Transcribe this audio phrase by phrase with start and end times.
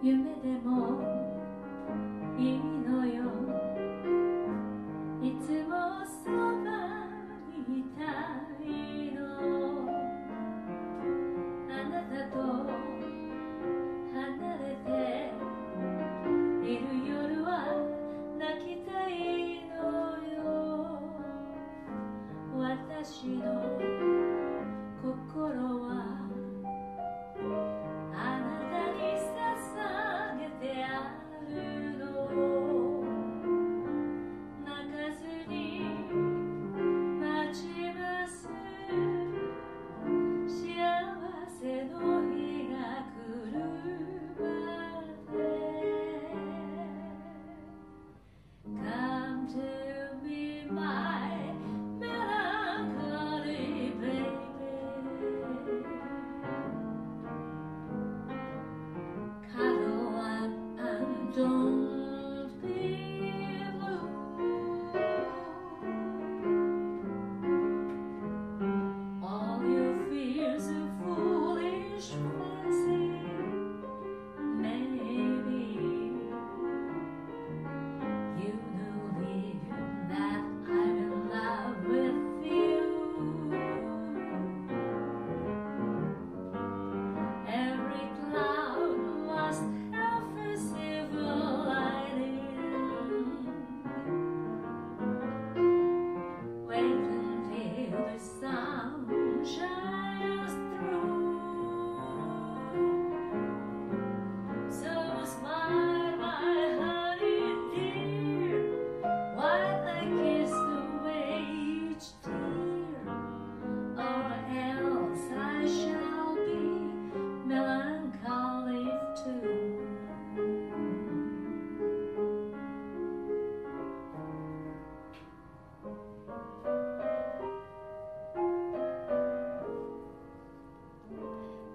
[0.00, 1.02] 夢でも
[2.38, 2.58] いい
[2.88, 3.24] のよ。
[5.20, 5.74] いつも
[6.06, 6.66] そば
[7.66, 8.00] にいた
[8.62, 8.64] い
[9.12, 9.18] の。
[11.68, 12.36] あなたと
[14.14, 14.18] 離
[14.58, 14.88] れて
[16.64, 17.50] いる夜は
[18.38, 19.74] 泣きたいの
[20.32, 21.02] よ。
[22.56, 23.77] 私の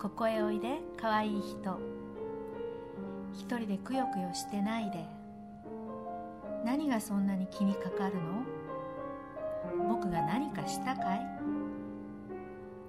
[0.00, 1.78] ここへおいでかわいい人。
[3.32, 5.06] 一人でくよくよしてないで。
[6.64, 8.44] 何がそんなに気にかかるの？
[9.88, 11.26] 僕が何かしたかい？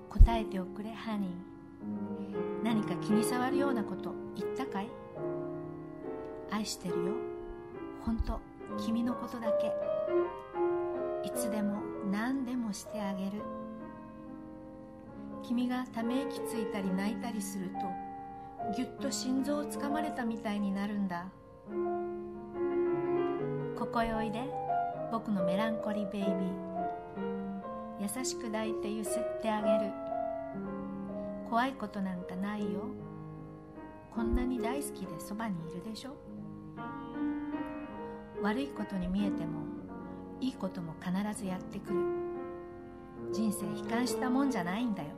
[0.09, 1.29] 答えておくれハニー。
[2.63, 4.89] 何か気に障るようなこと言ったかい？
[6.49, 7.13] 愛してるよ。
[8.05, 8.39] 本当
[8.77, 9.71] 君のことだけ。
[11.23, 13.41] いつでも何でもしてあげる。
[15.43, 17.77] 君がため息ついたり泣いたりすると
[18.75, 21.25] ぎゅっと心臓をつかまれたみたいになるんだ。
[23.77, 24.43] ここへおいで
[25.11, 26.71] 僕のメランコリーベイビー。
[27.99, 29.91] 優しく抱いてゆすってあげる。
[31.49, 32.81] 怖いことなんかないよ。
[34.15, 36.15] こんなに大好きでそばにいるでしょ。
[38.41, 39.70] 悪いことに見えても
[40.41, 41.99] いいことも必ずやってくる。
[43.31, 45.09] 人生悲観したもんじゃないんだよ。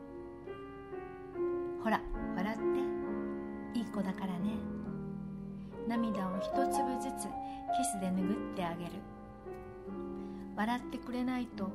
[1.81, 2.01] ほら
[2.35, 2.57] 笑っ
[3.73, 3.79] て。
[3.79, 4.57] いい子だからね。
[5.87, 7.23] 涙を一粒ずつ
[7.75, 8.91] キスで拭ってあげる。
[10.55, 11.69] 笑ってくれないと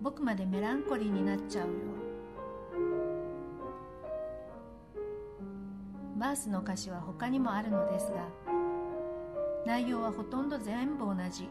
[0.00, 1.72] 僕までメランコリーになっちゃうよ。
[6.16, 8.28] バースの歌詞は他にもあるのですが
[9.66, 11.48] 内容はほとんど全部同じ。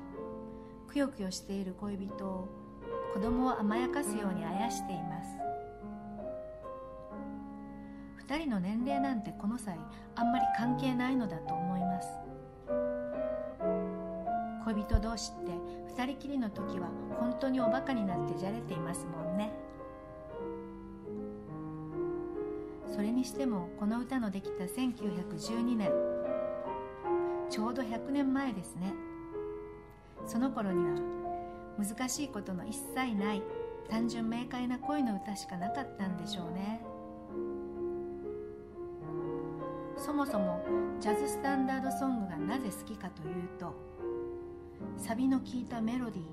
[0.94, 2.48] くよくよしている恋人を
[3.16, 5.30] 子供を甘やかすようにあやしています。
[8.28, 9.80] 2人の年齢なんてこの際
[10.16, 12.08] あんまり関係ないのだと思います。
[14.66, 15.52] 恋人同士って
[16.00, 16.90] 2人きりの時は
[17.20, 19.52] 本当におバカになってじゃれていますもんね。
[22.96, 25.92] それにしてもこの歌のできた1912年。
[27.50, 28.94] ちょうど100年前ですね。
[30.26, 30.98] その頃には
[31.78, 33.44] 難しいことの一切ない
[33.90, 36.86] 単純明快な恋の歌しかなかったんでしょうね。
[39.98, 40.60] そもそも
[41.00, 43.74] ジャズスタンダードソングがなぜ好きかというと
[44.98, 46.24] サビの効いたメロディ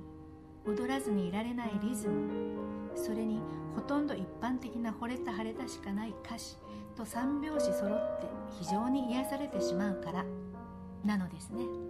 [0.74, 2.30] ー踊らずにいられないリズム
[2.96, 3.40] それに
[3.76, 6.56] ほとんど一般的な惚れた腫れたしかない歌詞
[6.96, 8.28] と三拍子揃って
[8.58, 10.24] 非常に癒されてしまうから
[11.04, 11.89] なのですね。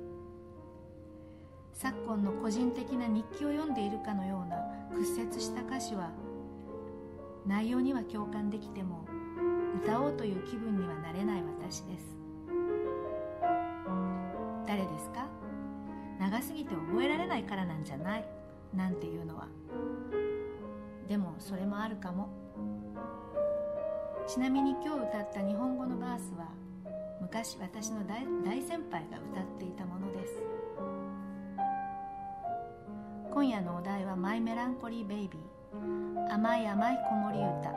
[1.82, 4.58] 昨今の個人的な日記を読んでいるかのような
[4.94, 6.10] 屈折した歌詞は
[7.46, 9.06] 内容には共感できても
[9.82, 12.18] 歌おうという気分にはなれない私です。
[14.66, 15.26] 誰ですか？
[16.20, 18.26] 長すぎて覚えられないからなんじゃない？
[18.74, 19.48] なんていうのは。
[21.08, 22.28] でもそれもあるかも。
[24.26, 26.50] ちなみに今日歌った日本語のバースは
[27.22, 30.42] 昔私の大大先輩が歌っていたものです。
[33.32, 37.72] 今夜のお題は「マイ・メランコリー・ベイビー」甘い甘い子守歌。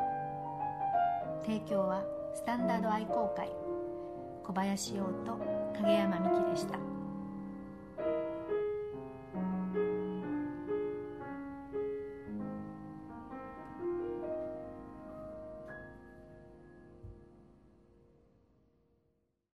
[1.46, 2.04] 提供は
[2.34, 3.52] スタンダード愛好会。
[4.44, 5.38] 小林洋と
[5.76, 6.93] 影山美希でした。